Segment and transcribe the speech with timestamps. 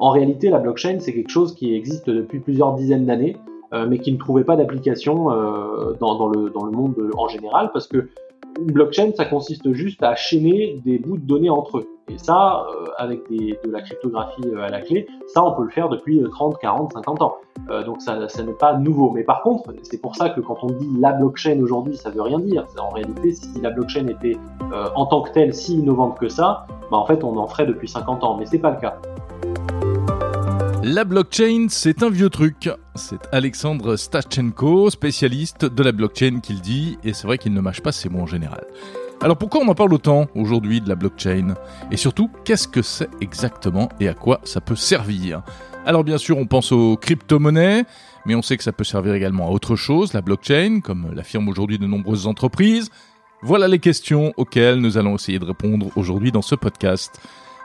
[0.00, 3.36] En réalité, la blockchain, c'est quelque chose qui existe depuis plusieurs dizaines d'années,
[3.88, 5.24] mais qui ne trouvait pas d'application
[6.00, 8.08] dans, le, dans le monde en général, parce que
[8.58, 11.88] une blockchain, ça consiste juste à chaîner des bouts de données entre eux.
[12.08, 15.70] Et ça, euh, avec de la cryptographie euh, à la clé, ça, on peut le
[15.70, 17.36] faire depuis 30, 40, 50 ans.
[17.70, 19.10] Euh, donc ça, ça n'est pas nouveau.
[19.10, 22.22] Mais par contre, c'est pour ça que quand on dit la blockchain aujourd'hui, ça veut
[22.22, 22.64] rien dire.
[22.78, 24.36] En réalité, si la blockchain était
[24.94, 27.88] en tant que telle si innovante que ça, bah en fait, on en ferait depuis
[27.88, 28.36] 50 ans.
[28.38, 28.98] Mais c'est pas le cas.
[30.90, 32.70] La blockchain, c'est un vieux truc.
[32.94, 37.60] C'est Alexandre Stachenko, spécialiste de la blockchain, qui le dit, et c'est vrai qu'il ne
[37.60, 38.64] mâche pas ses mots en général.
[39.20, 41.56] Alors pourquoi on en parle autant aujourd'hui de la blockchain?
[41.90, 45.42] Et surtout, qu'est-ce que c'est exactement et à quoi ça peut servir?
[45.84, 47.84] Alors bien sûr, on pense aux crypto-monnaies,
[48.24, 51.50] mais on sait que ça peut servir également à autre chose, la blockchain, comme l'affirment
[51.50, 52.88] aujourd'hui de nombreuses entreprises.
[53.42, 57.20] Voilà les questions auxquelles nous allons essayer de répondre aujourd'hui dans ce podcast.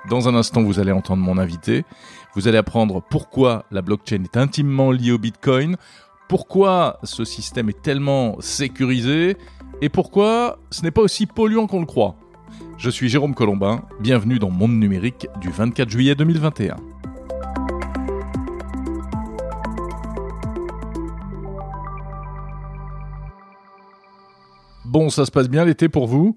[0.09, 1.85] Dans un instant, vous allez entendre mon invité.
[2.35, 5.77] Vous allez apprendre pourquoi la blockchain est intimement liée au Bitcoin,
[6.27, 9.37] pourquoi ce système est tellement sécurisé
[9.81, 12.15] et pourquoi ce n'est pas aussi polluant qu'on le croit.
[12.77, 16.75] Je suis Jérôme Colombin, bienvenue dans Monde Numérique du 24 juillet 2021.
[24.83, 26.35] Bon, ça se passe bien l'été pour vous?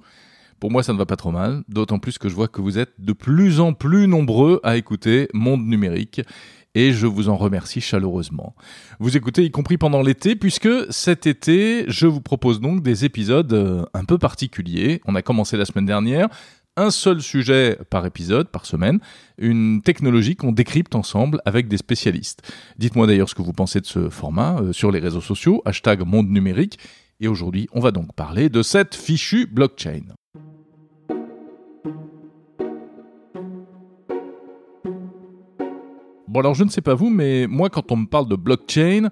[0.60, 2.78] Pour moi, ça ne va pas trop mal, d'autant plus que je vois que vous
[2.78, 6.22] êtes de plus en plus nombreux à écouter Monde Numérique
[6.76, 8.54] et je vous en remercie chaleureusement.
[9.00, 13.52] Vous écoutez y compris pendant l'été puisque cet été, je vous propose donc des épisodes
[13.54, 15.00] euh, un peu particuliers.
[15.06, 16.28] On a commencé la semaine dernière
[16.76, 19.00] un seul sujet par épisode, par semaine,
[19.38, 22.42] une technologie qu'on décrypte ensemble avec des spécialistes.
[22.76, 26.04] Dites-moi d'ailleurs ce que vous pensez de ce format euh, sur les réseaux sociaux, hashtag
[26.06, 26.78] monde numérique.
[27.20, 30.02] Et aujourd'hui, on va donc parler de cette fichue blockchain.
[36.38, 39.10] Alors je ne sais pas vous, mais moi quand on me parle de blockchain,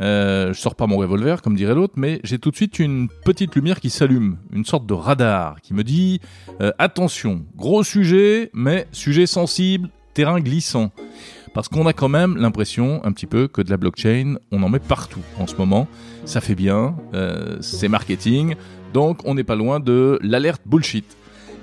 [0.00, 3.08] euh, je sors pas mon revolver comme dirait l'autre, mais j'ai tout de suite une
[3.24, 6.20] petite lumière qui s'allume, une sorte de radar qui me dit
[6.60, 10.90] euh, attention, gros sujet, mais sujet sensible, terrain glissant.
[11.52, 14.68] Parce qu'on a quand même l'impression un petit peu que de la blockchain, on en
[14.68, 15.86] met partout en ce moment.
[16.24, 18.56] Ça fait bien, euh, c'est marketing,
[18.92, 21.16] donc on n'est pas loin de l'alerte bullshit.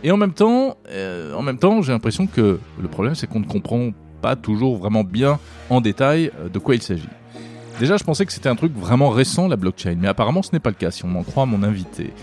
[0.04, 3.92] Et en même temps, euh, temps, j'ai l'impression que le problème c'est qu'on ne comprend
[4.22, 5.40] pas toujours vraiment bien
[5.70, 7.10] en détail euh, de quoi il s'agit.
[7.80, 10.60] Déjà, je pensais que c'était un truc vraiment récent, la blockchain, mais apparemment ce n'est
[10.60, 12.14] pas le cas si on en croit mon invité.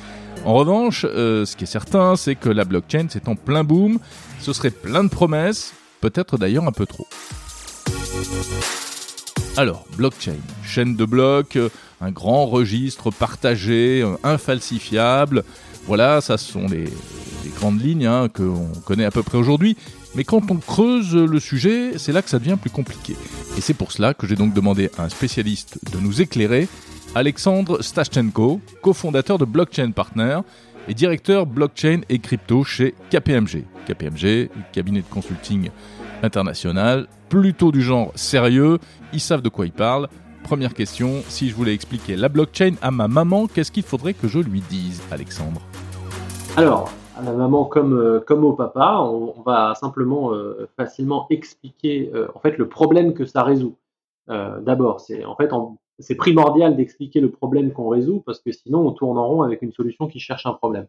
[0.44, 3.98] En revanche, euh, ce qui est certain, c'est que la blockchain, c'est en plein boom,
[4.40, 7.08] ce serait plein de promesses, peut-être d'ailleurs un peu trop.
[9.56, 11.70] Alors, blockchain, chaîne de blocs, euh,
[12.00, 15.42] un grand registre partagé, infalsifiable,
[15.88, 16.84] voilà, ça sont les,
[17.56, 19.74] grandes lignes hein, qu'on connaît à peu près aujourd'hui.
[20.18, 23.14] Mais quand on creuse le sujet, c'est là que ça devient plus compliqué.
[23.56, 26.66] Et c'est pour cela que j'ai donc demandé à un spécialiste de nous éclairer,
[27.14, 30.40] Alexandre Stachenko, cofondateur de Blockchain Partner
[30.88, 33.62] et directeur blockchain et crypto chez KPMG.
[33.86, 35.70] KPMG, cabinet de consulting
[36.24, 38.78] international, plutôt du genre sérieux,
[39.12, 40.08] ils savent de quoi ils parlent.
[40.42, 44.26] Première question, si je voulais expliquer la blockchain à ma maman, qu'est-ce qu'il faudrait que
[44.26, 45.62] je lui dise, Alexandre?
[46.56, 52.10] Alors, à la maman comme, euh, comme au papa, on, va simplement euh, facilement expliquer
[52.14, 53.76] euh, en fait le problème que ça résout.
[54.60, 55.50] D'abord, c'est en fait
[56.00, 59.62] c'est primordial d'expliquer le problème qu'on résout parce que sinon on tourne en rond avec
[59.62, 60.86] une solution qui cherche un problème.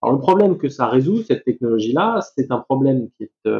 [0.00, 3.50] Alors le problème que ça résout, cette technologie-là, c'est un problème qui est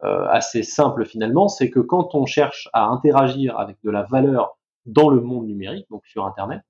[0.00, 5.08] assez simple finalement, c'est que quand on cherche à interagir avec de la valeur dans
[5.08, 6.62] le monde numérique, donc sur Internet,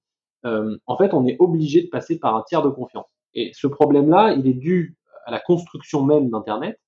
[0.42, 3.16] en fait on est obligé de passer par un tiers de confiance.
[3.36, 6.80] Et ce problème-là, il est dû à la construction même d'Internet,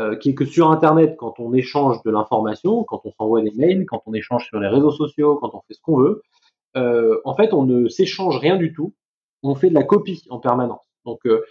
[0.00, 3.52] euh, qui est que sur Internet, quand on échange de l'information, quand on s'envoie des
[3.54, 6.22] mails, quand on échange sur les réseaux sociaux, quand on fait ce qu'on veut,
[6.76, 8.94] euh, en fait, on ne s'échange rien du tout.
[9.42, 10.86] On fait de la copie en permanence.
[11.04, 11.42] Donc, euh,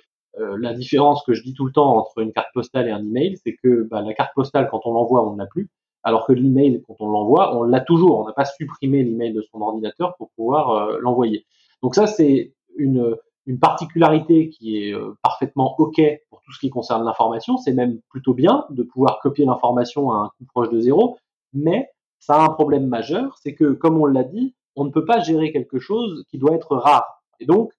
[0.58, 3.38] la différence que je dis tout le temps entre une carte postale et un email,
[3.44, 5.70] c'est que bah, la carte postale, quand on l'envoie, on ne l'a plus,
[6.02, 8.20] alors que l'email, quand on l'envoie, on l'a toujours.
[8.20, 11.46] On n'a pas supprimé l'email de son ordinateur pour pouvoir l'envoyer.
[11.84, 16.70] Donc ça, c'est une une particularité qui est euh, parfaitement OK pour tout ce qui
[16.70, 17.58] concerne l'information.
[17.58, 21.18] C'est même plutôt bien de pouvoir copier l'information à un coût proche de zéro,
[21.54, 21.90] mais
[22.20, 25.20] ça a un problème majeur, c'est que, comme on l'a dit, on ne peut pas
[25.20, 27.24] gérer quelque chose qui doit être rare.
[27.40, 27.72] Et donc,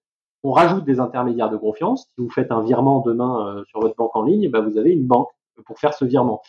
[0.43, 2.07] on rajoute des intermédiaires de confiance.
[2.15, 4.91] Si vous faites un virement demain euh, sur votre banque en ligne, bah, vous avez
[4.91, 5.29] une banque
[5.65, 6.41] pour faire ce virement.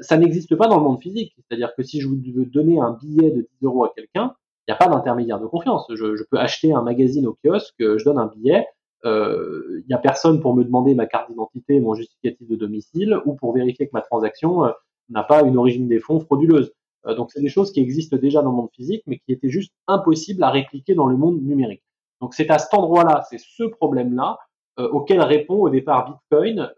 [0.00, 1.34] Ça n'existe pas dans le monde physique.
[1.36, 4.34] C'est-à-dire que si je veux donner un billet de 10 euros à quelqu'un,
[4.70, 5.86] n'y a pas d'intermédiaire de confiance.
[5.94, 8.66] Je, peux acheter un magazine au kiosque, je donne un billet,
[9.04, 13.18] euh, il n'y a personne pour me demander ma carte d'identité, mon justificatif de domicile,
[13.24, 14.72] ou pour vérifier que ma transaction, euh,
[15.08, 16.72] n'a pas une origine des fonds frauduleuse.
[17.16, 19.72] donc c'est des choses qui existent déjà dans le monde physique, mais qui étaient juste
[19.88, 21.82] impossibles à répliquer dans le monde numérique.
[22.20, 24.38] Donc c'est à cet endroit-là, c'est ce problème-là
[24.76, 26.70] auquel répond au départ Bitcoin.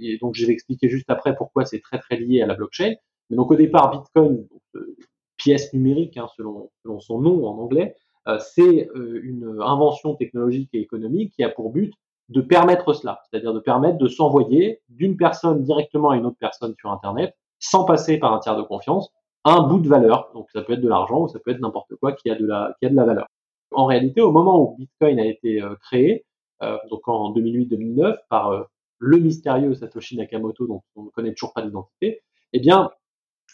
[0.00, 2.94] et donc je vais expliquer juste après pourquoi c'est très très lié à la blockchain.
[3.30, 4.46] Mais donc au départ, Bitcoin,
[5.38, 7.96] pièce numérique hein, selon, selon, son nom en anglais,
[8.40, 11.94] c'est une invention technologique et économique qui a pour but
[12.28, 16.74] de permettre cela, c'est-à-dire de permettre de s'envoyer d'une personne directement à une autre personne
[16.78, 19.10] sur Internet, sans passer par un tiers de confiance,
[19.44, 20.30] un bout de valeur.
[20.34, 22.46] Donc ça peut être de l'argent ou ça peut être n'importe quoi qui a de
[22.46, 23.26] la qui a de la valeur.
[23.70, 26.24] En réalité, au moment où Bitcoin a été euh, créé,
[26.62, 28.62] euh, donc en 2008-2009 par euh,
[28.98, 32.90] le mystérieux Satoshi Nakamoto, dont on ne connaît toujours pas l'identité, eh bien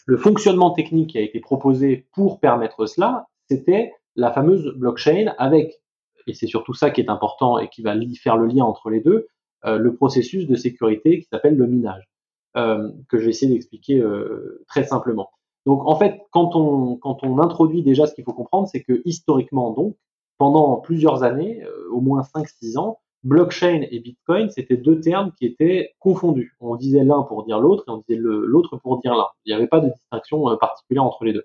[0.05, 5.81] le fonctionnement technique qui a été proposé pour permettre cela, c'était la fameuse blockchain avec
[6.27, 8.99] et c'est surtout ça qui est important et qui va faire le lien entre les
[8.99, 9.27] deux,
[9.65, 12.09] euh, le processus de sécurité qui s'appelle le minage,
[12.57, 15.29] euh, que je vais essayer d'expliquer euh, très simplement.
[15.65, 19.01] Donc en fait, quand on, quand on introduit déjà ce qu'il faut comprendre, c'est que
[19.05, 19.95] historiquement, donc,
[20.37, 25.95] pendant plusieurs années, au moins 5-6 ans, blockchain et bitcoin, c'était deux termes qui étaient
[25.99, 26.55] confondus.
[26.59, 29.25] On disait l'un pour dire l'autre et on disait l'autre pour dire l'un.
[29.45, 31.43] Il n'y avait pas de distinction particulière entre les deux.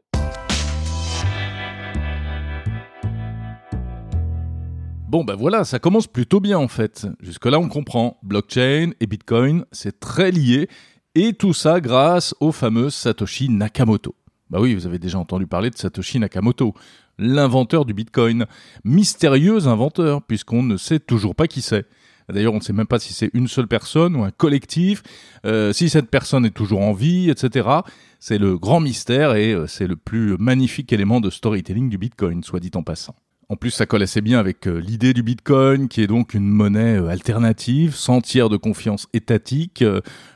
[5.08, 7.06] Bon, ben voilà, ça commence plutôt bien en fait.
[7.20, 8.18] Jusque-là, on comprend.
[8.22, 10.68] Blockchain et Bitcoin, c'est très lié.
[11.14, 14.14] Et tout ça grâce au fameux Satoshi Nakamoto.
[14.50, 16.74] Bah oui, vous avez déjà entendu parler de Satoshi Nakamoto,
[17.20, 18.46] l'inventeur du Bitcoin.
[18.84, 21.86] Mystérieux inventeur, puisqu'on ne sait toujours pas qui c'est.
[22.32, 25.02] D'ailleurs, on ne sait même pas si c'est une seule personne ou un collectif,
[25.44, 27.68] euh, si cette personne est toujours en vie, etc.
[28.18, 32.42] C'est le grand mystère et euh, c'est le plus magnifique élément de storytelling du Bitcoin,
[32.42, 33.14] soit dit en passant.
[33.48, 36.48] En plus, ça colle assez bien avec euh, l'idée du Bitcoin, qui est donc une
[36.48, 39.84] monnaie alternative, sans tiers de confiance étatique,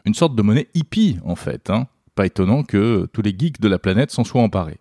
[0.04, 1.70] une sorte de monnaie hippie en fait.
[1.70, 1.86] Hein.
[2.16, 4.78] Pas étonnant que tous les geeks de la planète s'en soient emparés.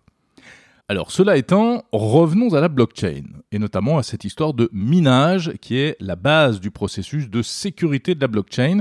[0.86, 5.78] Alors, cela étant, revenons à la blockchain, et notamment à cette histoire de minage qui
[5.78, 8.80] est la base du processus de sécurité de la blockchain,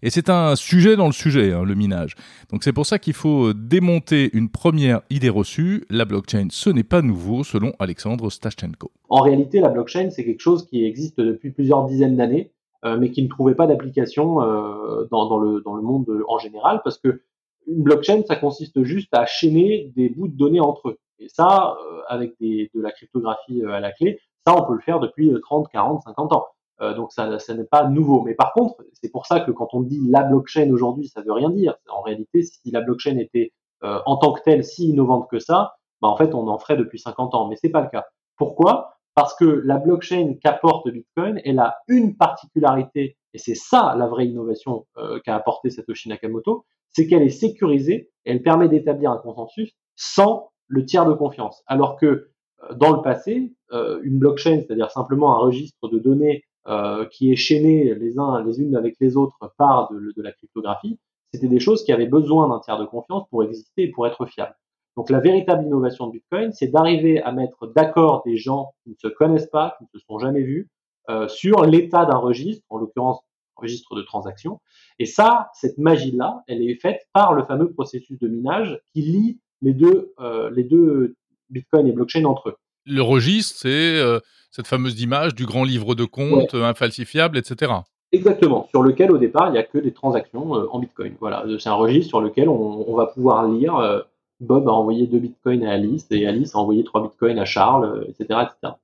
[0.00, 2.14] et c'est un sujet dans le sujet, hein, le minage.
[2.52, 5.84] Donc c'est pour ça qu'il faut démonter une première idée reçue.
[5.90, 8.92] La blockchain, ce n'est pas nouveau, selon Alexandre Stachenko.
[9.08, 12.52] En réalité, la blockchain, c'est quelque chose qui existe depuis plusieurs dizaines d'années,
[12.84, 16.80] euh, mais qui ne trouvait pas d'application euh, dans, le, dans le monde en général,
[16.84, 17.22] parce que
[17.66, 20.98] une blockchain, ça consiste juste à chaîner des bouts de données entre eux.
[21.20, 24.80] Et ça, euh, avec des, de la cryptographie à la clé, ça, on peut le
[24.80, 26.46] faire depuis 30, 40, 50 ans.
[26.80, 28.22] Euh, donc ça, ça n'est pas nouveau.
[28.22, 31.32] Mais par contre, c'est pour ça que quand on dit la blockchain aujourd'hui, ça veut
[31.32, 31.74] rien dire.
[31.88, 33.52] En réalité, si la blockchain était
[33.84, 36.76] euh, en tant que telle si innovante que ça, bah en fait, on en ferait
[36.76, 37.48] depuis 50 ans.
[37.48, 38.06] Mais c'est pas le cas.
[38.36, 38.94] Pourquoi?
[39.14, 44.26] Parce que la blockchain qu'apporte Bitcoin, elle a une particularité, et c'est ça la vraie
[44.26, 49.72] innovation euh, qu'a apporté Satoshi Nakamoto, c'est qu'elle est sécurisée elle permet d'établir un consensus
[49.96, 51.62] sans le tiers de confiance.
[51.66, 52.30] Alors que
[52.76, 57.94] dans le passé, une blockchain, c'est-à-dire simplement un registre de données euh, qui est chaîné
[57.94, 60.98] les uns les unes avec les autres par de, de la cryptographie,
[61.32, 64.26] c'était des choses qui avaient besoin d'un tiers de confiance pour exister et pour être
[64.26, 64.54] fiables.
[64.96, 68.94] Donc la véritable innovation de Bitcoin, c'est d'arriver à mettre d'accord des gens qui ne
[68.96, 70.68] se connaissent pas, qui ne se sont jamais vus,
[71.08, 73.20] euh, sur l'état d'un registre, en l'occurrence
[73.56, 74.60] registre de transaction.
[74.98, 79.40] Et ça, cette magie-là, elle est faite par le fameux processus de minage qui lie
[79.62, 81.14] les deux, euh, les deux
[81.50, 82.56] Bitcoin et blockchain entre eux.
[82.86, 87.72] Le registre, c'est euh, cette fameuse image du grand livre de compte infalsifiable, etc.
[88.12, 91.14] Exactement, sur lequel au départ il n'y a que des transactions euh, en Bitcoin.
[91.20, 93.76] Voilà, c'est un registre sur lequel on, va pouvoir lire.
[93.76, 94.00] Euh,
[94.40, 98.06] Bob a envoyé deux Bitcoins à Alice et Alice a envoyé trois Bitcoins à Charles,
[98.08, 98.74] etc., etc.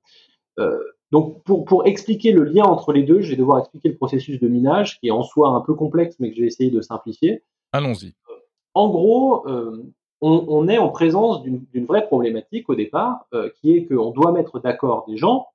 [1.11, 4.39] donc pour, pour expliquer le lien entre les deux, je vais devoir expliquer le processus
[4.39, 6.79] de minage qui est en soi un peu complexe, mais que je vais essayer de
[6.81, 7.41] simplifier.
[7.71, 8.13] Allons-y.
[8.75, 9.47] En gros,
[10.21, 14.59] on, est en présence d'une vraie problématique au départ, euh, qui est qu'on doit mettre
[14.59, 15.47] d'accord des gens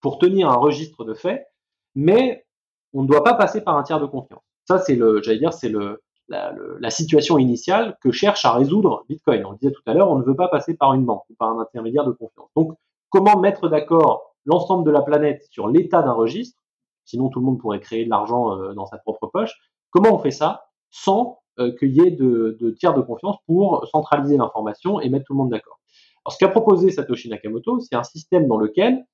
[0.00, 1.46] pour tenir un registre de faits,
[1.94, 2.46] mais
[2.92, 4.42] on ne doit pas passer par un tiers de confiance.
[4.66, 9.44] Ça, c'est le, j'allais dire, c'est le, la, situation initiale que cherche à résoudre Bitcoin.
[9.44, 11.34] On le disait tout à l'heure, on ne veut pas passer par une banque ou
[11.34, 12.48] par un intermédiaire de confiance.
[12.56, 12.76] Donc,
[13.08, 16.60] comment mettre d'accord l'ensemble de la planète sur l'état d'un registre?
[17.04, 19.52] Sinon, tout le monde pourrait créer de l'argent euh, dans sa propre poche.
[19.90, 21.39] Comment on fait ça sans
[21.78, 25.50] qu'il y ait de, tiers de confiance pour centraliser l'information et mettre tout le monde
[25.50, 25.80] d'accord.
[26.24, 29.04] Alors, ce qu'a proposé Satoshi Nakamoto, c'est un système dans lequel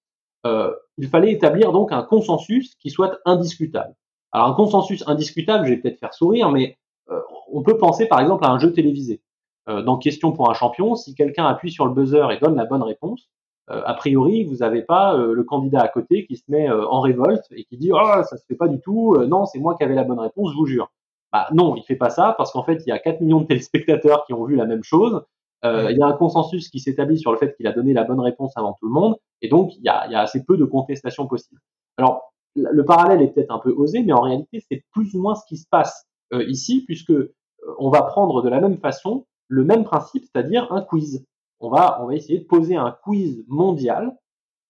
[0.45, 3.95] euh, il fallait établir donc un consensus qui soit indiscutable.
[4.33, 6.77] Alors, un consensus indiscutable, je vais peut-être faire sourire, mais
[7.11, 7.21] euh,
[7.53, 9.23] on peut penser par exemple à un jeu télévisé.
[9.67, 12.83] dans Question pour un champion, si quelqu'un appuie sur le buzzer et donne la bonne
[12.83, 13.29] réponse,
[13.69, 17.65] a priori, vous n'avez pas le candidat à côté qui se met en révolte et
[17.65, 20.05] qui dit oh ça se fait pas du tout, non c'est moi qui avais la
[20.05, 20.89] bonne réponse, je vous jure.
[21.33, 23.47] Bah non, il fait pas ça parce qu'en fait, il y a 4 millions de
[23.47, 25.23] téléspectateurs qui ont vu la même chose.
[25.65, 28.05] Euh, il y a un consensus qui s'établit sur le fait qu'il a donné la
[28.05, 30.45] bonne réponse avant tout le monde, et donc il y a, il y a assez
[30.45, 31.61] peu de contestation possible.
[31.97, 35.35] Alors, le parallèle est peut-être un peu osé, mais en réalité, c'est plus ou moins
[35.35, 37.35] ce qui se passe euh, ici, puisque euh,
[37.79, 41.25] on va prendre de la même façon le même principe, c'est-à-dire un quiz.
[41.61, 44.17] On va, on va essayer de poser un quiz mondial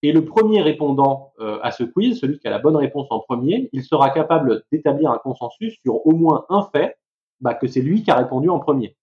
[0.03, 3.21] et le premier répondant euh, à ce quiz, celui qui a la bonne réponse en
[3.21, 6.97] premier, il sera capable d'établir un consensus sur au moins un fait,
[7.41, 8.97] bah, que c'est lui qui a répondu en premier.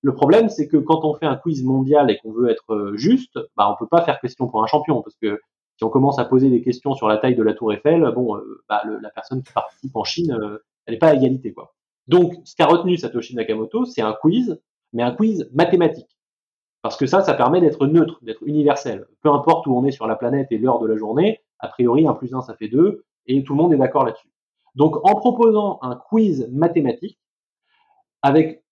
[0.00, 2.96] Le problème, c'est que quand on fait un quiz mondial et qu'on veut être euh,
[2.96, 5.40] juste, bah, on peut pas faire question pour un champion, parce que
[5.76, 8.36] si on commence à poser des questions sur la taille de la tour Eiffel, bon,
[8.36, 10.36] euh, bah, la personne qui participe en Chine,
[10.86, 11.74] elle n'est pas à égalité, quoi.
[12.06, 14.60] Donc, ce qu'a retenu Satoshi Nakamoto, c'est un quiz,
[14.92, 16.17] mais un quiz mathématique.
[16.82, 19.06] Parce que ça, ça permet d'être neutre, d'être universel.
[19.22, 22.06] Peu importe où on est sur la planète et l'heure de la journée, a priori,
[22.06, 24.30] 1 plus 1, ça fait 2, et tout le monde est d'accord là-dessus.
[24.74, 27.18] Donc, en proposant un quiz mathématique,
[28.22, 28.64] avec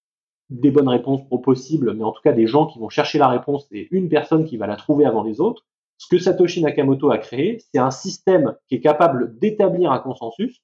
[0.51, 3.67] des bonnes réponses possibles, mais en tout cas des gens qui vont chercher la réponse
[3.73, 5.65] et une personne qui va la trouver avant les autres,
[5.99, 10.63] ce que Satoshi Nakamoto a créé, c'est un système qui est capable d'établir un consensus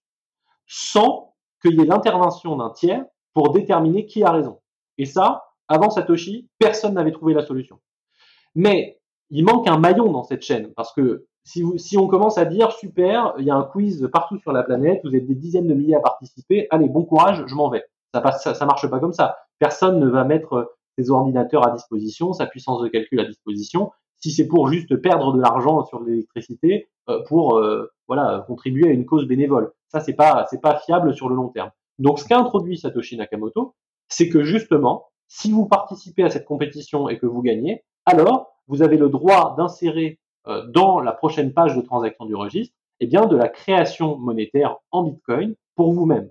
[0.66, 4.61] sans qu'il y ait l'intervention d'un tiers pour déterminer qui a raison.
[4.99, 7.79] Et ça, avant Satoshi, personne n'avait trouvé la solution.
[8.55, 9.00] Mais
[9.31, 13.35] il manque un maillon dans cette chaîne parce que si, on commence à dire super,
[13.38, 15.97] il y a un quiz partout sur la planète, vous êtes des dizaines de milliers
[15.97, 17.85] à participer, allez, bon courage, je m'en vais.
[18.14, 19.38] Ça, ça, marche pas comme ça.
[19.59, 24.31] Personne ne va mettre ses ordinateurs à disposition, sa puissance de calcul à disposition, si
[24.31, 27.91] c'est pour juste perdre de l'argent sur l'électricité euh, pour euh,
[28.47, 29.73] contribuer à une cause bénévole.
[29.88, 31.71] Ça c'est pas c'est pas fiable sur le long terme.
[31.99, 33.75] Donc ce qu'a introduit Satoshi Nakamoto,
[34.09, 38.82] c'est que justement si vous participez à cette compétition et que vous gagnez, alors vous
[38.82, 43.24] avez le droit d'insérer euh, dans la prochaine page de transaction du registre, eh bien,
[43.24, 46.28] de la création monétaire en Bitcoin pour vous-même.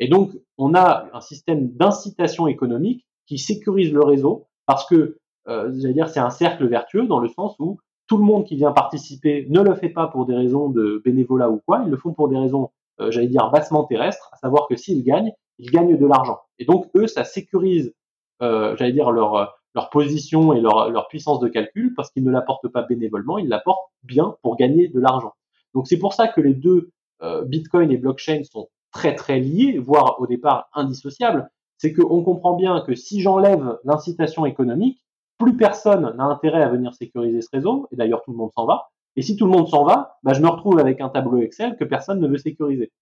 [0.00, 5.18] Et donc, on a un système d'incitation économique qui sécurise le réseau parce que,
[5.48, 8.56] euh, j'allais dire, c'est un cercle vertueux dans le sens où tout le monde qui
[8.56, 11.96] vient participer ne le fait pas pour des raisons de bénévolat ou quoi, ils le
[11.96, 15.70] font pour des raisons, euh, j'allais dire, bassement terrestres, à savoir que s'ils gagnent, ils
[15.70, 16.40] gagnent de l'argent.
[16.58, 17.94] Et donc, eux, ça sécurise
[18.40, 22.30] j'allais dire, leur, euh, leur position et leur, leur puissance de calcul, parce qu'ils ne
[22.30, 25.34] l'apportent pas bénévolement, ils l'apportent bien pour gagner de l'argent.
[25.74, 26.90] Donc c'est pour ça que les deux,
[27.22, 31.50] euh, Bitcoin et blockchain, sont très très liés, voire au départ indissociables.
[31.78, 35.02] C'est qu'on comprend bien que si j'enlève l'incitation économique,
[35.38, 38.66] plus personne n'a intérêt à venir sécuriser ce réseau, et d'ailleurs tout le monde s'en
[38.66, 38.90] va.
[39.16, 41.76] Et si tout le monde s'en va, bah, je me retrouve avec un tableau Excel
[41.76, 42.92] que personne ne veut sécuriser.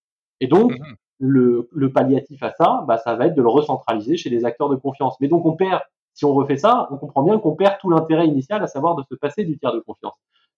[0.40, 4.16] Et donc, mmh le, le, palliatif à ça, bah, ça va être de le recentraliser
[4.16, 5.16] chez les acteurs de confiance.
[5.20, 5.80] Mais donc on perd,
[6.14, 9.04] si on refait ça, on comprend bien qu'on perd tout l'intérêt initial, à savoir de
[9.08, 10.14] se passer du tiers de confiance.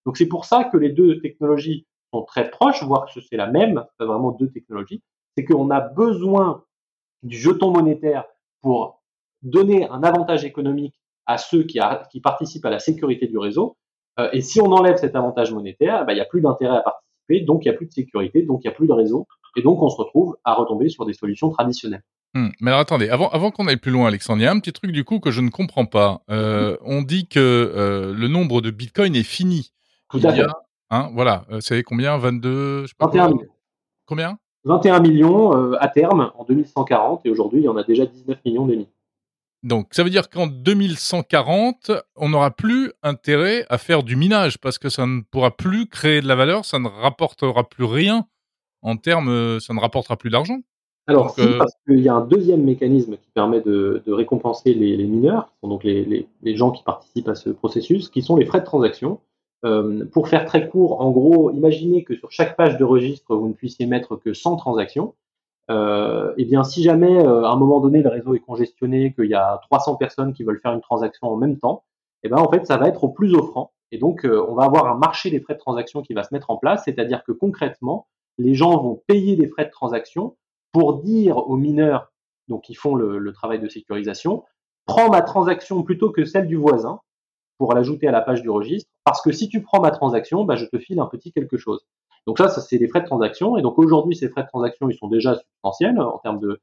[0.07, 3.49] Donc c'est pour ça que les deux technologies sont très proches, voire que c'est la
[3.49, 5.03] même, c'est vraiment deux technologies,
[5.37, 6.63] c'est qu'on a besoin
[7.23, 8.25] du jeton monétaire
[8.61, 9.03] pour
[9.43, 10.95] donner un avantage économique
[11.27, 11.81] à ceux qui,
[12.21, 13.77] participent à la sécurité du réseau.
[14.19, 16.83] Euh, et si on enlève cet avantage monétaire, bah, il n'y a plus d'intérêt à
[16.83, 19.27] participer, donc il n'y a plus de sécurité, donc il n'y a plus de réseau,
[19.57, 22.03] et donc, on se retrouve à retomber sur des solutions traditionnelles.
[22.35, 22.49] Hmm.
[22.61, 24.73] Mais alors attendez, avant, avant qu'on aille plus loin, Alexandre, il y a un petit
[24.73, 26.23] truc du coup que je ne comprends pas.
[26.31, 29.73] Euh, on dit que euh, le nombre de bitcoins est fini.
[30.11, 30.47] Tout à fait.
[30.91, 32.17] Hein, voilà, euh, c'est combien?
[32.17, 33.47] 22 je sais pas 21 millions.
[34.07, 34.39] Combien?
[34.65, 38.39] 21 millions euh, à terme en 2140 et aujourd'hui il y en a déjà 19
[38.45, 38.89] millions demi.
[39.63, 44.79] Donc ça veut dire qu'en 2140, on n'aura plus intérêt à faire du minage parce
[44.79, 48.27] que ça ne pourra plus créer de la valeur, ça ne rapportera plus rien
[48.83, 50.61] en termes, euh, ça ne rapportera plus d'argent
[51.09, 55.05] alors, si, euh, parce qu'il y a un deuxième mécanisme qui permet de, récompenser les,
[55.05, 58.61] mineurs, qui sont donc les, gens qui participent à ce processus, qui sont les frais
[58.61, 59.21] de transaction.
[59.65, 63.49] Euh, pour faire très court, en gros, imaginez que sur chaque page de registre, vous
[63.49, 65.15] ne puissiez mettre que 100 transactions.
[65.71, 69.27] Euh, et eh bien, si jamais à un moment donné le réseau est congestionné, qu'il
[69.27, 71.85] y a 300 personnes qui veulent faire une transaction en même temps,
[72.25, 73.73] et eh ben en fait, ça va être au plus offrant.
[73.91, 76.51] Et donc, on va avoir un marché des frais de transaction qui va se mettre
[76.51, 78.07] en place, c'est-à-dire que concrètement,
[78.39, 80.37] les gens vont payer des frais de transaction
[80.73, 82.13] pour dire aux mineurs,
[82.49, 84.45] donc qui font le, travail de sécurisation,
[84.87, 87.01] prends ma transaction plutôt que celle du voisin
[87.59, 90.57] pour l'ajouter à la page du registre, parce que si tu prends ma transaction, bah,
[90.57, 91.87] je te file un petit quelque chose.
[92.27, 94.89] Donc ça, ça c'est des frais de transaction, et donc aujourd'hui, ces frais de transaction,
[94.89, 96.61] ils sont déjà substantiels en termes de,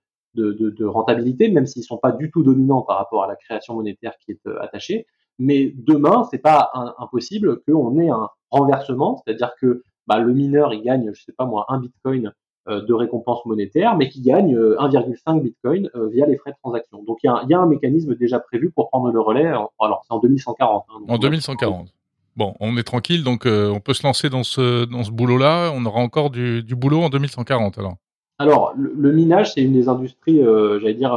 [0.86, 4.32] rentabilité, même s'ils sont pas du tout dominants par rapport à la création monétaire qui
[4.32, 5.06] est euh, attachée.
[5.38, 10.82] Mais demain, c'est pas impossible qu'on ait un renversement, c'est-à-dire que bah, le mineur, il
[10.82, 12.34] gagne, je sais pas moi, un bitcoin
[12.68, 16.58] euh, de récompense monétaire, mais qui gagne 1,5 euh, bitcoin euh, via les frais de
[16.62, 17.04] transaction.
[17.04, 19.46] Donc il y, a un mécanisme déjà prévu pour prendre le relais.
[19.46, 20.86] Alors c'est en 2140.
[20.90, 21.94] Hein, en 2140.
[22.36, 25.72] Bon, on est tranquille, donc on peut se lancer dans ce dans ce boulot-là.
[25.76, 27.96] On aura encore du, du boulot en 2140 alors.
[28.42, 31.14] Alors, le, minage, c'est une des industries, j'allais dire,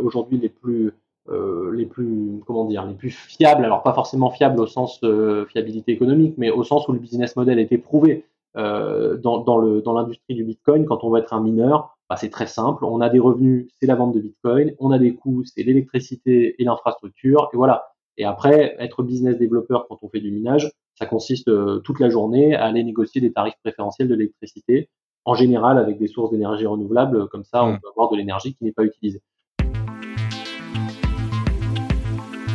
[0.00, 0.92] aujourd'hui les plus
[1.30, 5.46] euh, les plus comment dire les plus fiables alors pas forcément fiables au sens de
[5.50, 8.24] fiabilité économique mais au sens où le business model est éprouvé
[8.56, 12.16] euh, dans, dans, le, dans l'industrie du bitcoin quand on va être un mineur bah,
[12.16, 12.84] c'est très simple.
[12.84, 14.74] On a des revenus c'est la vente de bitcoin.
[14.80, 17.48] On a des coûts c'est l'électricité et l'infrastructure.
[17.54, 17.92] Et voilà.
[18.16, 22.10] Et après être business développeur quand on fait du minage ça consiste euh, toute la
[22.10, 24.90] journée à aller négocier des tarifs préférentiels de l'électricité
[25.24, 27.80] en général avec des sources d'énergie renouvelables comme ça on mmh.
[27.80, 29.22] peut avoir de l'énergie qui n'est pas utilisée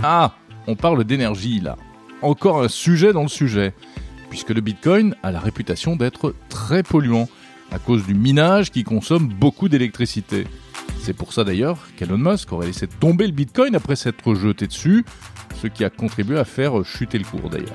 [0.08, 0.36] Ah,
[0.68, 1.78] on parle d'énergie là.
[2.22, 3.74] Encore un sujet dans le sujet,
[4.30, 7.28] puisque le Bitcoin a la réputation d'être très polluant,
[7.72, 10.46] à cause du minage qui consomme beaucoup d'électricité.
[11.02, 15.04] C'est pour ça d'ailleurs qu'Elon Musk aurait laissé tomber le Bitcoin après s'être jeté dessus,
[15.60, 17.74] ce qui a contribué à faire chuter le cours d'ailleurs.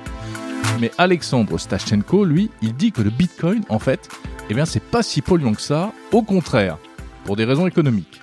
[0.80, 4.08] Mais Alexandre Stachenko, lui, il dit que le Bitcoin, en fait,
[4.48, 6.78] eh bien, c'est pas si polluant que ça, au contraire,
[7.24, 8.20] pour des raisons économiques.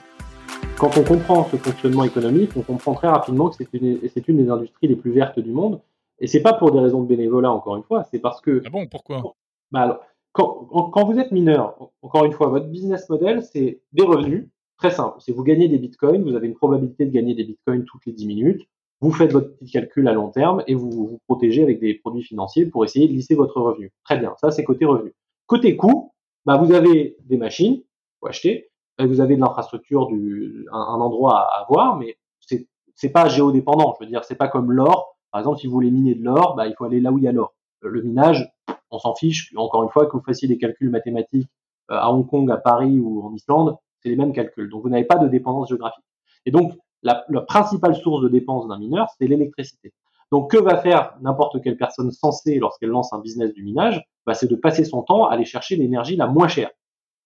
[0.79, 4.49] Quand on comprend ce fonctionnement économique, on comprend très rapidement que c'est une, une, des
[4.49, 5.81] industries les plus vertes du monde.
[6.19, 8.61] Et c'est pas pour des raisons de bénévolat, encore une fois, c'est parce que.
[8.63, 9.35] Ah bon, pourquoi?
[9.71, 10.01] Bah
[10.33, 14.91] quand, quand, vous êtes mineur, encore une fois, votre business model, c'est des revenus, très
[14.91, 15.15] simple.
[15.19, 18.13] C'est vous gagnez des bitcoins, vous avez une probabilité de gagner des bitcoins toutes les
[18.13, 18.67] 10 minutes,
[19.01, 22.21] vous faites votre petit calcul à long terme et vous vous protégez avec des produits
[22.21, 23.91] financiers pour essayer de lisser votre revenu.
[24.03, 25.15] Très bien, ça c'est côté revenu.
[25.47, 26.13] Côté coût,
[26.45, 27.81] bah vous avez des machines,
[28.19, 28.69] faut acheter,
[29.05, 33.95] vous avez de l'infrastructure, du, un, endroit à, avoir, mais c'est c'est pas géodépendant.
[33.99, 35.15] Je veux dire, c'est pas comme l'or.
[35.31, 37.25] Par exemple, si vous voulez miner de l'or, bah, il faut aller là où il
[37.25, 37.53] y a l'or.
[37.81, 38.49] Le minage,
[38.89, 39.53] on s'en fiche.
[39.55, 41.49] Encore une fois, que vous fassiez des calculs mathématiques
[41.91, 44.69] euh, à Hong Kong, à Paris ou en Islande, c'est les mêmes calculs.
[44.69, 46.05] Donc, vous n'avez pas de dépendance géographique.
[46.47, 46.73] Et donc,
[47.03, 49.93] la, la principale source de dépense d'un mineur, c'est l'électricité.
[50.31, 54.03] Donc, que va faire n'importe quelle personne sensée lorsqu'elle lance un business du minage?
[54.25, 56.71] Bah, C'est de passer son temps à aller chercher l'énergie la moins chère.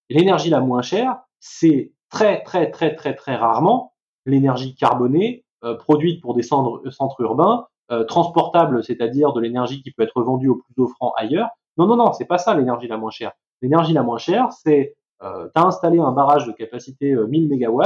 [0.10, 3.94] L'énergie la moins chère, c'est très très très très très rarement
[4.26, 9.92] l'énergie carbonée euh, produite pour des centres, centres urbains, euh, transportable, c'est-à-dire de l'énergie qui
[9.92, 11.50] peut être vendue au plus offrant ailleurs.
[11.78, 13.32] Non, non, non, c'est pas ça l'énergie la moins chère.
[13.62, 17.84] L'énergie la moins chère, c'est euh, tu installé un barrage de capacité 1000 MW,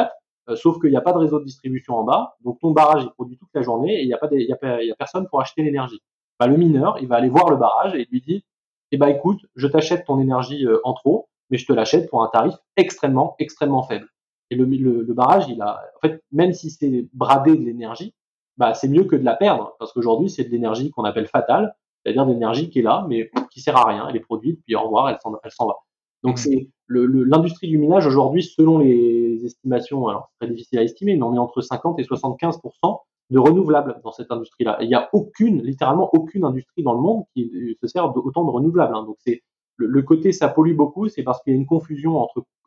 [0.55, 3.09] sauf qu'il n'y a pas de réseau de distribution en bas, donc ton barrage est
[3.09, 5.63] produit toute la journée et il n'y a, pas y a, a personne pour acheter
[5.63, 6.01] l'énergie.
[6.39, 8.45] Bah, le mineur, il va aller voir le barrage et lui dit,
[8.91, 12.27] eh ben écoute, je t'achète ton énergie en trop, mais je te l'achète pour un
[12.27, 14.07] tarif extrêmement, extrêmement faible.
[14.51, 18.13] Et le, le, barrage, il a, en fait, même si c'est bradé de l'énergie,
[18.57, 21.75] bah, c'est mieux que de la perdre, parce qu'aujourd'hui, c'est de l'énergie qu'on appelle fatale,
[22.03, 24.07] c'est-à-dire de l'énergie qui est là, mais qui sert à rien.
[24.07, 25.75] Elle est produite, puis au revoir, elle s'en, elle s'en va.
[26.23, 26.37] Donc, mmh.
[26.37, 31.23] c'est l'industrie du minage aujourd'hui, selon les estimations, alors c'est très difficile à estimer, mais
[31.23, 32.99] on est entre 50 et 75%
[33.31, 34.77] de renouvelables dans cette industrie-là.
[34.81, 38.51] Il n'y a aucune, littéralement aucune industrie dans le monde qui se sert d'autant de
[38.51, 38.95] renouvelables.
[38.95, 39.03] Hein.
[39.03, 39.41] Donc, c'est
[39.77, 42.17] le, côté ça pollue beaucoup, c'est parce qu'il y a une confusion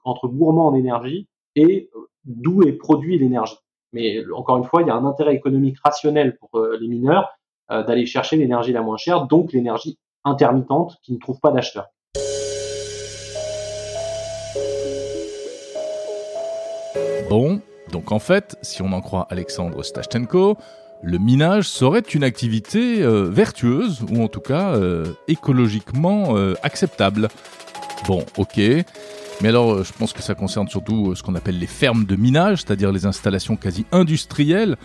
[0.04, 3.56] entre, gourmand en énergie et euh, d'où est produit l'énergie.
[3.92, 7.30] Mais encore une fois, il y a un intérêt économique rationnel pour euh, les mineurs
[7.70, 11.86] euh, d'aller chercher l'énergie la moins chère, donc l'énergie intermittente qui ne trouve pas d'acheteur.
[17.30, 17.60] Bon,
[17.92, 20.56] donc en fait, si on en croit Alexandre Stashtenko,
[21.02, 27.28] le minage serait une activité euh, vertueuse, ou en tout cas euh, écologiquement euh, acceptable.
[28.06, 28.60] Bon, ok.
[29.40, 32.62] Mais alors, je pense que ça concerne surtout ce qu'on appelle les fermes de minage,
[32.62, 34.76] c'est-à-dire les installations quasi industrielles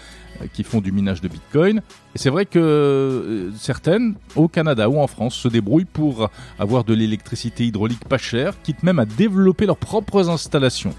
[0.53, 1.81] qui font du minage de Bitcoin.
[2.13, 6.93] Et c'est vrai que certaines, au Canada ou en France, se débrouillent pour avoir de
[6.93, 10.93] l'électricité hydraulique pas chère, quitte même à développer leurs propres installations.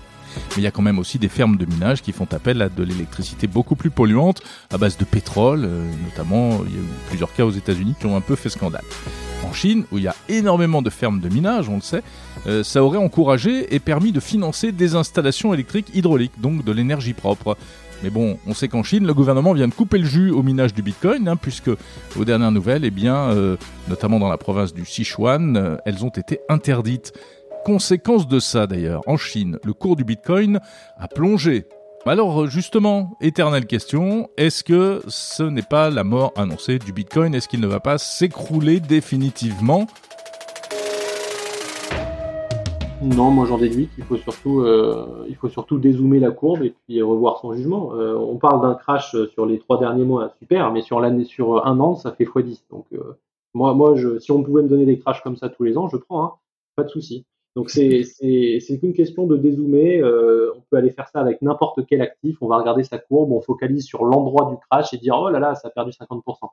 [0.50, 2.68] Mais il y a quand même aussi des fermes de minage qui font appel à
[2.68, 4.42] de l'électricité beaucoup plus polluante,
[4.72, 8.06] à base de pétrole, euh, notamment il y a eu plusieurs cas aux États-Unis qui
[8.06, 8.84] ont un peu fait scandale.
[9.44, 12.02] En Chine, où il y a énormément de fermes de minage, on le sait,
[12.46, 17.12] euh, ça aurait encouragé et permis de financer des installations électriques hydrauliques, donc de l'énergie
[17.12, 17.56] propre.
[18.02, 20.74] Mais bon, on sait qu'en Chine, le gouvernement vient de couper le jus au minage
[20.74, 21.70] du Bitcoin, hein, puisque
[22.16, 23.56] aux dernières nouvelles, eh bien, euh,
[23.88, 27.12] notamment dans la province du Sichuan, elles ont été interdites.
[27.64, 30.60] Conséquence de ça d'ailleurs, en Chine, le cours du Bitcoin
[30.98, 31.64] a plongé.
[32.04, 37.34] Alors justement, éternelle question, est-ce que ce n'est pas la mort annoncée du Bitcoin?
[37.34, 39.86] Est-ce qu'il ne va pas s'écrouler définitivement?
[43.00, 46.74] Non, moi j'en déduis qu'il faut surtout, euh, il faut surtout dézoomer la courbe et
[46.86, 47.94] puis revoir son jugement.
[47.94, 51.66] Euh, on parle d'un crash sur les trois derniers mois, super, mais sur l'année, sur
[51.66, 52.64] un an, ça fait x10.
[52.70, 53.18] Donc euh,
[53.54, 55.96] moi, moi, si on pouvait me donner des crashs comme ça tous les ans, je
[55.96, 56.32] prends, hein,
[56.76, 57.24] pas de souci.
[57.56, 60.00] Donc c'est c'est qu'une question de dézoomer.
[60.00, 62.36] Euh, on peut aller faire ça avec n'importe quel actif.
[62.40, 65.38] On va regarder sa courbe, on focalise sur l'endroit du crash et dire oh là
[65.38, 66.48] là, ça a perdu 50%.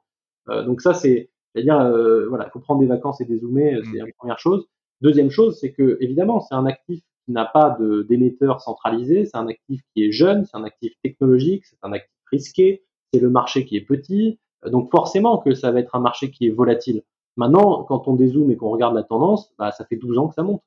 [0.50, 3.98] Euh, donc ça c'est, c'est-à-dire euh, voilà, il faut prendre des vacances et dézoomer, c'est
[3.98, 4.06] mmh.
[4.06, 4.68] la première chose.
[5.02, 9.48] Deuxième chose, c'est que évidemment c'est un actif qui n'a pas d'émetteur centralisé, c'est un
[9.48, 13.66] actif qui est jeune, c'est un actif technologique, c'est un actif risqué, c'est le marché
[13.66, 17.02] qui est petit, donc forcément que ça va être un marché qui est volatile.
[17.38, 20.36] Maintenant, quand on dézoome et qu'on regarde la tendance, bah, ça fait 12 ans que
[20.36, 20.62] ça monte.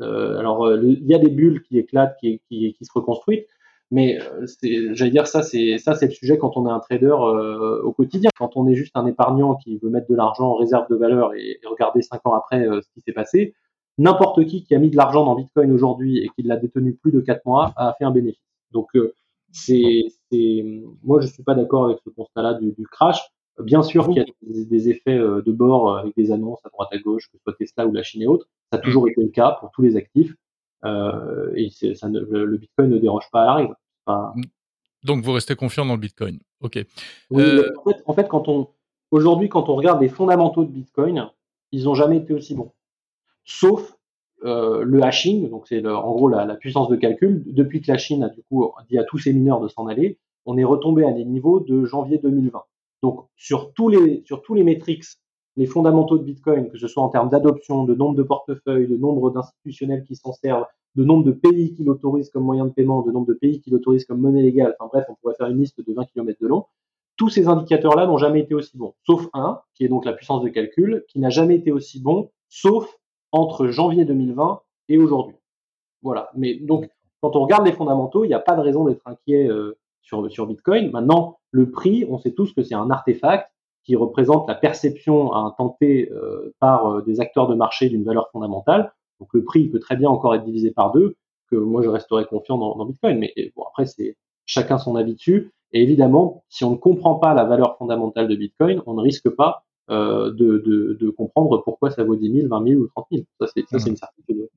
[0.00, 3.44] Euh, alors, euh, il y a des bulles qui éclatent, qui, qui, se reconstruisent,
[3.90, 4.46] mais euh,
[4.94, 7.16] j'allais dire ça, c'est le sujet quand on est un trader
[7.84, 8.30] au quotidien.
[8.38, 11.34] Quand on est juste un épargnant qui veut mettre de l'argent en réserve de valeur
[11.34, 13.54] et, regarder cinq ans après ce qui s'est passé,
[13.98, 17.12] n'importe qui qui a mis de l'argent dans Bitcoin aujourd'hui et qui l'a détenu plus
[17.12, 18.40] de quatre mois a fait un bénéfice.
[18.72, 18.88] Donc
[19.54, 20.04] c'est,
[21.02, 23.20] moi je suis pas d'accord avec ce constat-là du, crash.
[23.60, 26.88] Bien sûr qu'il y a des, effets euh, de bord avec des annonces à droite
[26.90, 28.48] à gauche, que ce soit Tesla ou la Chine et autres.
[28.74, 30.34] Ça a toujours été le cas pour tous les actifs.
[30.84, 33.74] Euh, et ça ne, le Bitcoin ne dérange pas à la règle.
[35.02, 36.38] Donc vous restez confiant dans le Bitcoin.
[36.60, 36.78] Ok.
[37.30, 37.42] Oui,
[38.06, 38.68] en, fait, quand on
[39.10, 41.30] aujourd'hui, quand on regarde les fondamentaux de Bitcoin,
[41.72, 42.72] ils n'ont jamais été aussi bons.
[43.44, 43.96] Sauf
[44.42, 47.44] le hashing, donc c'est en gros la, la, puissance de calcul.
[47.46, 50.18] Depuis que la Chine a du coup dit à tous ses mineurs de s'en aller,
[50.46, 52.62] on est retombé à des niveaux de janvier 2020.
[53.02, 55.04] Donc, sur tous les, sur tous les métriques,
[55.56, 58.96] les fondamentaux de Bitcoin, que ce soit en termes d'adoption, de nombre de portefeuilles, de
[58.96, 63.02] nombre d'institutionnels qui s'en servent, de nombre de pays qui l'autorisent comme moyen de paiement,
[63.02, 65.58] de nombre de pays qui l'autorisent comme monnaie légale, enfin bref, on pourrait faire une
[65.58, 66.66] liste de 20 km de long.
[67.16, 70.42] Tous ces indicateurs-là n'ont jamais été aussi bons, sauf un, qui est donc la puissance
[70.42, 72.98] de calcul, qui n'a jamais été aussi bon, sauf
[73.30, 75.36] entre janvier 2020 et aujourd'hui.
[76.02, 76.30] Voilà.
[76.34, 76.88] Mais donc,
[77.20, 80.30] quand on regarde les fondamentaux, il n'y a pas de raison d'être inquiet euh, sur,
[80.30, 80.90] sur Bitcoin.
[80.90, 83.50] Maintenant, le prix, on sait tous que c'est un artefact
[83.84, 87.88] qui représente la perception à un temps T euh, par euh, des acteurs de marché
[87.88, 88.92] d'une valeur fondamentale.
[89.20, 91.16] Donc le prix peut très bien encore être divisé par deux,
[91.50, 93.18] que moi je resterai confiant dans, Bitcoin.
[93.18, 94.16] Mais bon, après, c'est
[94.46, 95.52] chacun son avis dessus.
[95.72, 99.28] Et évidemment, si on ne comprend pas la valeur fondamentale de Bitcoin, on ne risque
[99.28, 103.06] pas euh, de, de, de, comprendre pourquoi ça vaut 10 000, 20 000 ou 30
[103.12, 103.24] 000.
[103.40, 104.48] Ça, c'est, ça, c'est une certitude.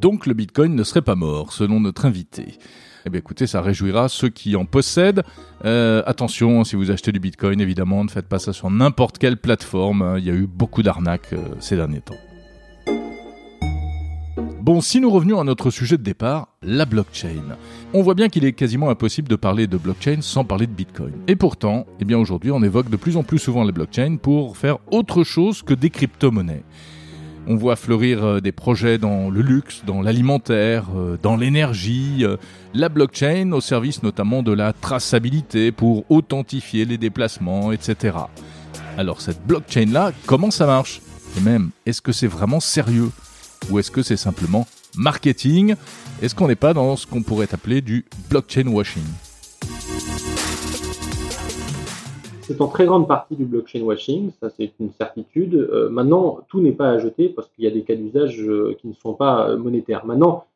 [0.00, 2.58] Donc le Bitcoin ne serait pas mort, selon notre invité.
[3.04, 5.22] Eh bien écoutez, ça réjouira ceux qui en possèdent.
[5.64, 9.36] Euh, attention, si vous achetez du Bitcoin, évidemment, ne faites pas ça sur n'importe quelle
[9.36, 10.16] plateforme.
[10.18, 12.14] Il y a eu beaucoup d'arnaques euh, ces derniers temps.
[14.62, 17.56] Bon, si nous revenions à notre sujet de départ, la blockchain.
[17.92, 21.12] On voit bien qu'il est quasiment impossible de parler de blockchain sans parler de Bitcoin.
[21.28, 24.56] Et pourtant, eh bien aujourd'hui, on évoque de plus en plus souvent les blockchains pour
[24.56, 26.64] faire autre chose que des crypto-monnaies.
[27.46, 32.36] On voit fleurir euh, des projets dans le luxe, dans l'alimentaire, euh, dans l'énergie, euh,
[32.74, 38.16] la blockchain au service notamment de la traçabilité pour authentifier les déplacements, etc.
[38.98, 41.00] Alors cette blockchain-là, comment ça marche?
[41.38, 43.10] Et même, est-ce que c'est vraiment sérieux?
[43.70, 45.74] Ou est-ce que c'est simplement marketing?
[46.22, 49.04] Est-ce qu'on n'est pas dans ce qu'on pourrait appeler du blockchain washing?
[52.50, 55.54] C'est en très grande partie du blockchain washing, ça c'est une certitude.
[55.54, 58.74] Euh, maintenant, tout n'est pas à jeter parce qu'il y a des cas d'usage euh,
[58.80, 60.04] qui ne sont pas euh, monétaires.
[60.04, 60.46] Maintenant,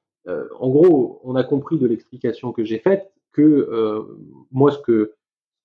[0.59, 3.68] en gros, on a compris de l'explication que j'ai faite que
[4.52, 5.12] moi, ce que,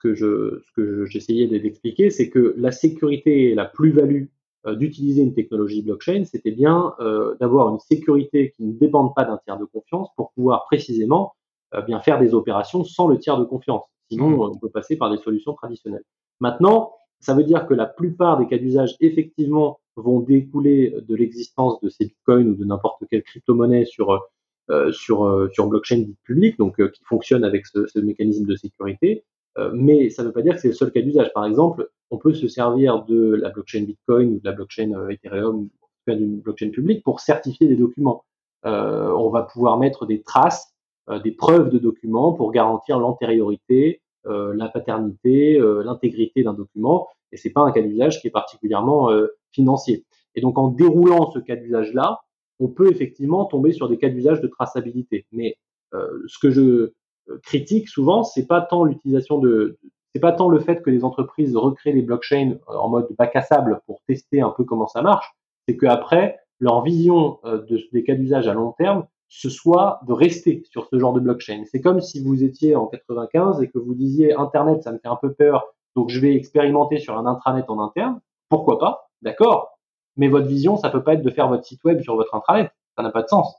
[0.03, 4.25] je, que j'essayais d'expliquer, c'est que la sécurité et la plus-value
[4.67, 6.93] d'utiliser une technologie blockchain, c'était bien
[7.39, 11.35] d'avoir une sécurité qui ne dépende pas d'un tiers de confiance pour pouvoir précisément
[11.87, 13.83] bien faire des opérations sans le tiers de confiance.
[14.09, 16.03] Sinon, on peut passer par des solutions traditionnelles.
[16.39, 21.79] Maintenant, ça veut dire que la plupart des cas d'usage, effectivement, vont découler de l'existence
[21.81, 24.19] de ces bitcoins ou de n'importe quelle crypto-monnaie sur,
[24.69, 28.55] euh, sur, euh, sur blockchain public, donc euh, qui fonctionne avec ce, ce, mécanisme de
[28.55, 29.23] sécurité.
[29.73, 31.33] Mais ça ne veut pas dire que c'est le seul cas d'usage.
[31.33, 35.67] Par exemple, on peut se servir de la blockchain Bitcoin ou de la blockchain Ethereum,
[36.07, 38.23] ou d'une blockchain publique, pour certifier des documents.
[38.63, 40.73] on va pouvoir mettre des traces
[41.17, 47.07] des preuves de documents pour garantir l'antériorité, euh, la paternité, euh, l'intégrité d'un document.
[47.31, 49.09] Et c'est pas un cas d'usage qui est particulièrement
[49.51, 50.05] financier.
[50.35, 52.21] Et donc en déroulant ce cas d'usage-là,
[52.59, 55.27] on peut effectivement tomber sur des cas d'usage de traçabilité.
[55.31, 55.55] Mais
[55.93, 56.91] ce que je
[57.43, 59.77] critique souvent, c'est pas tant l'utilisation de,
[60.13, 63.41] c'est pas tant le fait que les entreprises recréent des blockchains en mode bac à
[63.43, 65.31] sable pour tester un peu comment ça marche,
[65.67, 70.63] c'est qu'après leur vision de, des cas d'usage à long terme, ce soit de rester
[70.69, 71.63] sur ce genre de blockchain.
[71.71, 75.07] C'est comme si vous étiez en 95 et que vous disiez Internet, ça me fait
[75.07, 75.65] un peu peur,
[75.95, 78.19] donc je vais expérimenter sur un intranet en interne.
[78.49, 79.09] Pourquoi pas?
[79.21, 79.77] D'accord.
[80.17, 82.71] Mais votre vision, ça peut pas être de faire votre site web sur votre intranet.
[82.97, 83.55] Ça n'a pas de sens.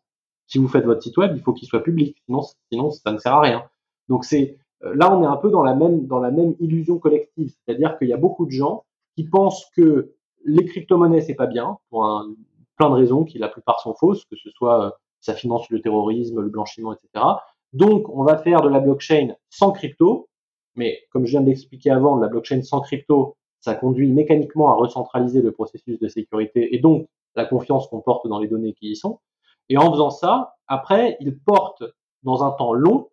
[0.46, 2.16] Si vous faites votre site web, il faut qu'il soit public.
[2.26, 3.64] Sinon, sinon, ça ne sert à rien.
[4.08, 6.98] Donc c'est euh, là, on est un peu dans la même dans la même illusion
[6.98, 7.54] collective.
[7.64, 8.84] C'est-à-dire qu'il y a beaucoup de gens
[9.16, 10.12] qui pensent que
[10.44, 12.34] les crypto-monnaies c'est pas bien pour un,
[12.76, 15.80] plein de raisons qui la plupart sont fausses, que ce soit euh, ça finance le
[15.80, 17.24] terrorisme, le blanchiment, etc.
[17.72, 20.28] Donc, on va faire de la blockchain sans crypto,
[20.74, 25.42] mais comme je viens d'expliquer avant, la blockchain sans crypto, ça conduit mécaniquement à recentraliser
[25.42, 28.96] le processus de sécurité et donc la confiance qu'on porte dans les données qui y
[28.96, 29.20] sont.
[29.68, 31.84] Et en faisant ça, après, ils portent
[32.22, 33.10] dans un temps long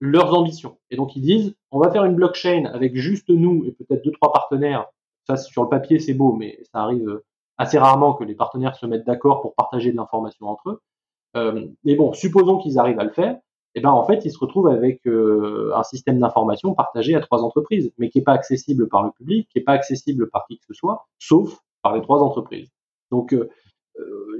[0.00, 0.78] leurs ambitions.
[0.90, 4.12] Et donc ils disent, on va faire une blockchain avec juste nous et peut-être deux,
[4.12, 4.86] trois partenaires.
[5.26, 7.20] Ça, sur le papier, c'est beau, mais ça arrive
[7.58, 10.82] assez rarement que les partenaires se mettent d'accord pour partager de l'information entre eux.
[11.36, 13.38] Euh, mais bon, supposons qu'ils arrivent à le faire.
[13.76, 17.44] Eh ben en fait, ils se retrouvent avec euh, un système d'information partagé à trois
[17.44, 20.58] entreprises, mais qui n'est pas accessible par le public, qui n'est pas accessible par qui
[20.58, 22.68] que ce soit, sauf par les trois entreprises.
[23.12, 23.48] Donc, euh,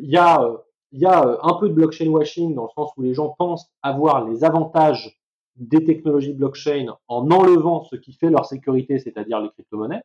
[0.03, 0.50] il y a
[0.92, 4.29] y a un peu de blockchain washing dans le sens où les gens pensent avoir
[4.29, 5.20] les avantages
[5.57, 10.03] des technologies blockchain en enlevant ce qui fait leur sécurité, c'est-à-dire les crypto-monnaies.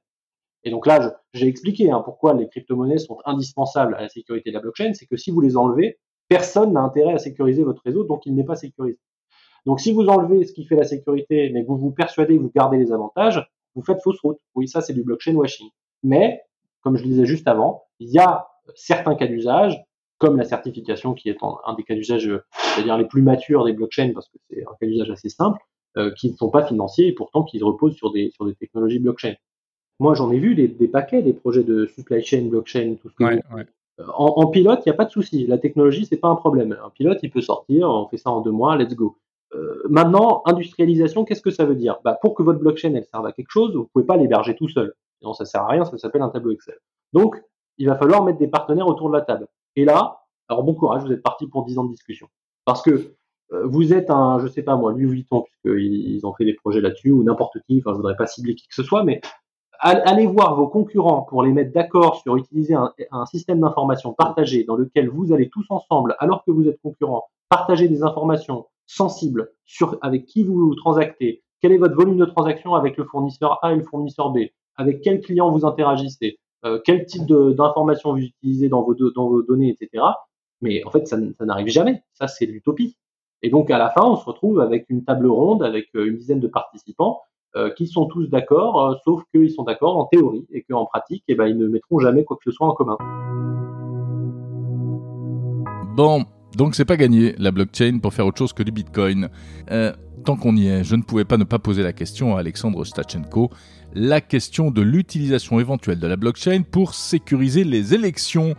[0.64, 4.56] Et donc là, j'ai expliqué hein, pourquoi les crypto-monnaies sont indispensables à la sécurité de
[4.56, 8.04] la blockchain, c'est que si vous les enlevez, personne n'a intérêt à sécuriser votre réseau,
[8.04, 9.00] donc il n'est pas sécurisé.
[9.66, 12.42] Donc si vous enlevez ce qui fait la sécurité, mais que vous vous persuadez que
[12.42, 14.40] vous gardez les avantages, vous faites fausse route.
[14.54, 15.70] Oui, ça c'est du blockchain washing.
[16.04, 16.42] Mais,
[16.82, 19.80] comme je le disais juste avant, il y a certains cas d'usage
[20.18, 24.12] comme la certification qui est un des cas d'usage, c'est-à-dire les plus matures des blockchains,
[24.14, 25.60] parce que c'est un cas d'usage assez simple,
[25.98, 29.00] euh, qui ne sont pas financiers et pourtant qui reposent sur des, sur des technologies
[29.00, 29.34] blockchain.
[30.00, 33.16] Moi, j'en ai vu des, des, paquets, des projets de supply chain, blockchain, tout ce
[33.16, 33.66] que ouais, ouais.
[34.00, 35.48] Euh, en, en, pilote, il n'y a pas de souci.
[35.48, 36.78] La technologie, c'est pas un problème.
[36.84, 39.18] Un pilote, il peut sortir, on fait ça en deux mois, let's go.
[39.54, 42.00] Euh, maintenant, industrialisation, qu'est-ce que ça veut dire?
[42.04, 44.68] Bah, Pour que votre blockchain elle serve à quelque chose, vous pouvez pas l'héberger tout
[44.68, 44.94] seul.
[45.20, 46.76] Sinon, ça sert à rien, ça s'appelle un tableau Excel.
[47.14, 47.42] Donc,
[47.78, 49.48] il va falloir mettre des partenaires autour de la table.
[49.76, 52.28] Et là, alors bon courage, vous êtes parti pour 10 ans de discussion.
[52.66, 53.16] Parce que
[53.54, 56.82] euh, vous êtes un, je sais pas moi, Louis Vuitton, puisqu'ils ont fait des projets
[56.82, 59.22] là-dessus, ou n'importe qui, enfin je voudrais pas cibler qui que ce soit, mais
[59.80, 64.76] allez voir vos concurrents pour les mettre d'accord sur utiliser un, système d'information partagé dans
[64.76, 69.98] lequel vous allez tous ensemble, alors que vous êtes concurrents, partager des informations sensibles sur
[70.02, 73.76] avec qui vous transactez, quel est votre volume de transaction avec le fournisseur A et
[73.76, 74.40] le fournisseur B,
[74.76, 80.04] avec quel client vous interagissez, euh, quel type d'informations vous utilisez dans vos, données, etc.
[80.62, 82.04] Mais en fait, ça, ça n'arrive jamais.
[82.14, 82.98] Ça, c'est l'utopie.
[83.42, 86.18] Et donc, à la fin, on se retrouve avec une table ronde, avec euh, une
[86.18, 87.22] dizaine de participants,
[87.76, 91.36] qui sont tous d'accord, euh, sauf qu'ils sont d'accord en théorie, et qu'en pratique, eh
[91.36, 92.98] ben, ils ne mettront jamais quoi que ce soit en commun.
[95.96, 96.26] Bon,
[96.58, 99.30] donc c'est pas gagné, la blockchain, pour faire autre chose que du Bitcoin.
[99.72, 99.94] Euh,
[100.26, 102.84] tant qu'on y est, je ne pouvais pas ne pas poser la question à Alexandre
[102.84, 103.50] Stachenko,
[103.94, 108.56] la question de l'utilisation éventuelle de la blockchain pour sécuriser les élections.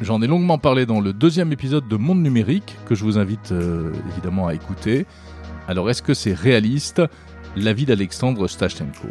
[0.00, 3.52] J'en ai longuement parlé dans le deuxième épisode de Monde Numérique, que je vous invite
[3.52, 5.06] euh, évidemment à écouter.
[5.68, 7.02] Alors est-ce que c'est réaliste?
[7.56, 9.06] L'avis d'Alexandre Stachenko.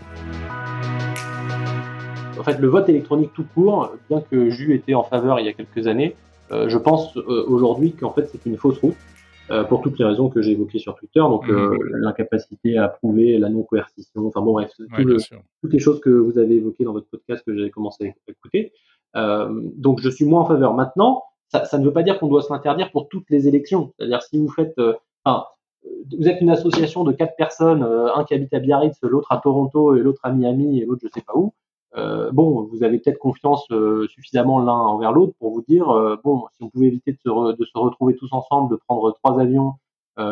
[2.37, 5.49] En fait, le vote électronique tout court, bien que j'eus été en faveur il y
[5.49, 6.17] a quelques années,
[6.51, 8.95] euh, je pense euh, aujourd'hui qu'en fait c'est une fausse route.
[9.51, 11.77] Euh, pour toutes les raisons que j'ai évoquées sur Twitter, donc mmh.
[11.95, 15.17] l'incapacité à prouver la non-coercition, enfin bon bref, ouais, le,
[15.61, 18.71] toutes les choses que vous avez évoquées dans votre podcast que j'avais commencé à écouter.
[19.13, 20.73] donc je suis moins en faveur.
[20.73, 23.93] Maintenant, ça, ça ne veut pas dire qu'on doit se l'interdire pour toutes les élections.
[23.97, 24.79] C'est-à-dire si vous faites,
[25.25, 25.43] enfin,
[26.17, 29.95] vous êtes une association de quatre personnes, un qui habite à Biarritz, l'autre à Toronto
[29.95, 31.53] et l'autre à Miami et l'autre je sais pas où.
[31.95, 36.15] Euh, bon, vous avez peut-être confiance euh, suffisamment l'un envers l'autre pour vous dire, euh,
[36.23, 39.39] bon, si on pouvait éviter de se, de se, retrouver tous ensemble, de prendre trois
[39.39, 39.73] avions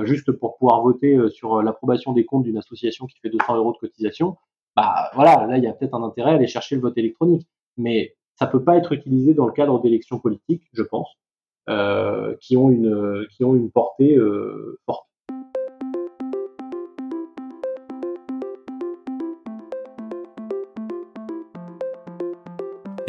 [0.04, 3.80] juste pour pouvoir voter sur l'approbation des comptes d'une association qui fait 200 euros de
[3.80, 4.38] cotisation,
[4.76, 7.48] bah voilà, là il y a peut-être un intérêt à aller chercher le vote électronique,
[7.78, 11.10] mais ça peut pas être utilisé dans le cadre d'élections politiques, je pense,
[12.42, 14.20] qui ont une qui ont une portée
[14.86, 15.08] forte.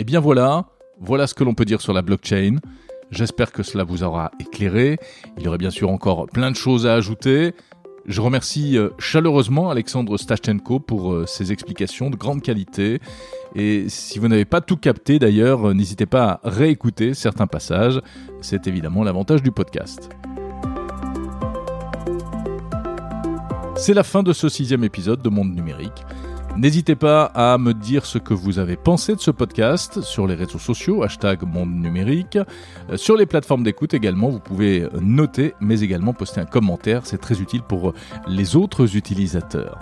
[0.02, 0.64] Eh bien voilà,
[0.98, 2.56] voilà ce que l'on peut dire sur la blockchain.
[3.12, 4.98] J'espère que cela vous aura éclairé.
[5.38, 7.54] Il y aurait bien sûr encore plein de choses à ajouter.
[8.06, 12.98] Je remercie euh, chaleureusement Alexandre Stachenko pour euh, ses explications de grande qualité.
[13.54, 18.00] Et si vous n'avez pas tout capté d'ailleurs, euh, n'hésitez pas à réécouter certains passages.
[18.40, 20.10] C'est évidemment l'avantage du podcast.
[23.76, 26.04] C'est la fin de ce sixième épisode de Monde Numérique.
[26.56, 30.34] N'hésitez pas à me dire ce que vous avez pensé de ce podcast sur les
[30.34, 32.38] réseaux sociaux, hashtag monde numérique.
[32.90, 37.18] Euh, sur les plateformes d'écoute également, vous pouvez noter, mais également poster un commentaire, c'est
[37.18, 37.94] très utile pour
[38.28, 39.78] les autres utilisateurs.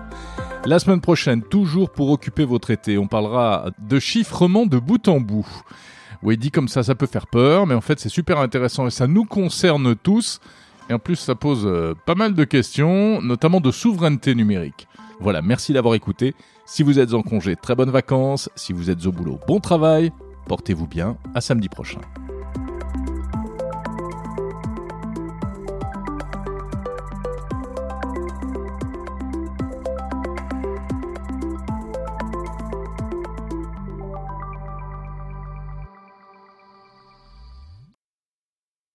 [0.65, 5.21] La semaine prochaine, toujours pour occuper votre été, on parlera de chiffrement de bout en
[5.21, 5.49] bout.
[6.23, 8.91] Oui, dit comme ça, ça peut faire peur, mais en fait c'est super intéressant et
[8.91, 10.41] ça nous concerne tous.
[10.89, 14.89] Et en plus, ça pose euh, pas mal de questions, notamment de souveraineté numérique.
[15.21, 16.35] Voilà, merci d'avoir écouté.
[16.73, 18.49] Si vous êtes en congé, très bonnes vacances.
[18.55, 20.13] Si vous êtes au boulot, bon travail.
[20.47, 21.17] Portez-vous bien.
[21.35, 21.99] À samedi prochain.